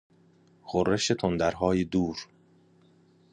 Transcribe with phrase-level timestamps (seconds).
[0.63, 2.27] غرش تندرهای دور